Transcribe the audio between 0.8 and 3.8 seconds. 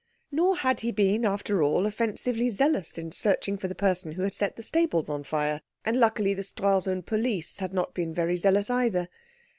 been after all offensively zealous in searching for the